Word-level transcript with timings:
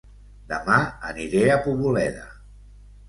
Dema 0.53 0.77
aniré 1.11 1.43
a 1.57 1.59
Poboleda 1.67 2.25